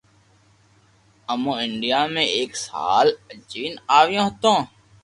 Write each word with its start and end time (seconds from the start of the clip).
امو 1.31 1.51
انڌيا 1.63 2.01
مي 2.13 2.23
ايڪ 2.35 2.51
سال 2.65 3.07
اجين 3.31 3.73
آويو 3.99 4.21
ھتو 4.27 4.53